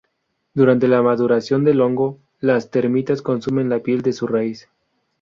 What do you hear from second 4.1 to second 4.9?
su raíz.